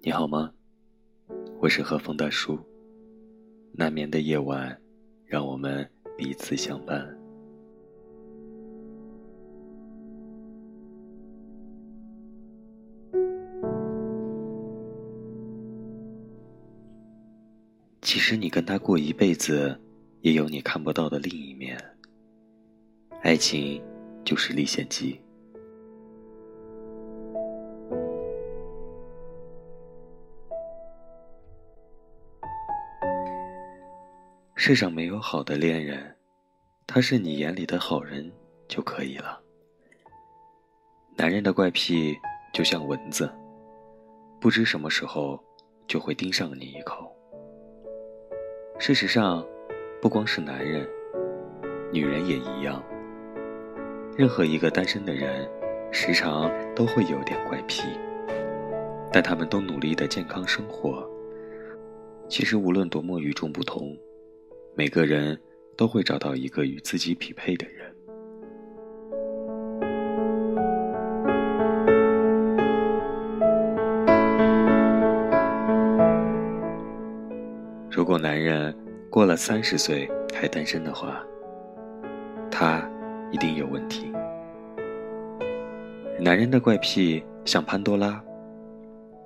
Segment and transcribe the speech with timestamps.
[0.00, 0.52] 你好吗
[1.60, 2.56] 我是和风大叔。
[3.72, 4.80] 难眠的夜晚，
[5.26, 5.86] 让我们
[6.16, 7.04] 彼此相伴。
[18.00, 19.76] 其实你跟他过一辈子，
[20.20, 21.76] 也有你看不到的另一面。
[23.22, 23.82] 爱情
[24.24, 25.20] 就是历险记。
[34.60, 36.12] 世上没有好的恋人，
[36.84, 38.28] 他是你眼里的好人
[38.66, 39.40] 就可以了。
[41.16, 42.18] 男人的怪癖
[42.52, 43.32] 就像蚊子，
[44.40, 45.38] 不知什么时候
[45.86, 47.08] 就会叮上你一口。
[48.80, 49.46] 事实上，
[50.02, 50.84] 不光是男人，
[51.92, 52.82] 女人也一样。
[54.16, 55.48] 任何一个单身的人，
[55.92, 57.84] 时常都会有点怪癖，
[59.12, 61.08] 但他们都努力的健康生活。
[62.28, 63.96] 其实无论多么与众不同。
[64.78, 65.36] 每个人
[65.76, 67.92] 都会找到一个与自己匹配的人。
[77.90, 78.72] 如果男人
[79.10, 81.26] 过了三十岁还单身的话，
[82.48, 82.88] 他
[83.32, 84.12] 一定有问题。
[86.20, 88.22] 男人的怪癖像潘多拉，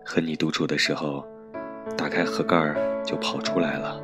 [0.03, 1.23] 和你独处的时候，
[1.95, 4.03] 打开盒盖就跑出来了。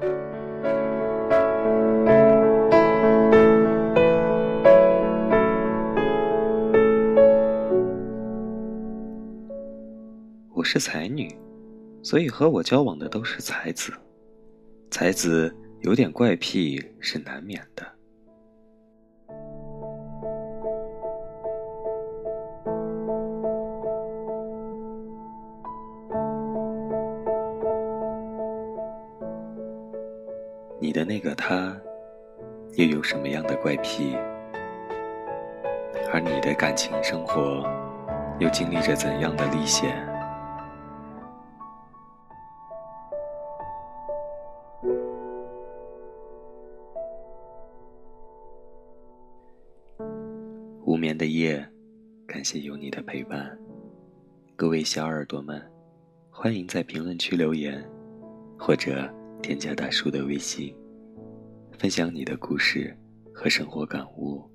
[10.70, 11.34] 是才女，
[12.02, 13.90] 所以和我交往的都是才子。
[14.90, 17.86] 才子有点怪癖是难免的。
[30.78, 31.74] 你的那个他，
[32.76, 34.14] 又有什么样的怪癖？
[36.12, 37.66] 而你的感情生活，
[38.38, 40.06] 又经历着怎样的历险？
[50.84, 51.68] 无眠的夜，
[52.28, 53.58] 感谢有你的陪伴。
[54.54, 55.60] 各位小耳朵们，
[56.30, 57.84] 欢迎在评论区留言，
[58.56, 59.12] 或者
[59.42, 60.72] 添加大叔的微信，
[61.76, 62.96] 分享你的故事
[63.34, 64.48] 和生活感悟。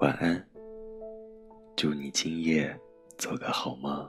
[0.00, 0.48] 晚安，
[1.74, 2.78] 祝你今夜
[3.16, 4.08] 做个好梦。